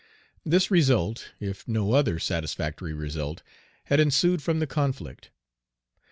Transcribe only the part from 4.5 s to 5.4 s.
the conflict.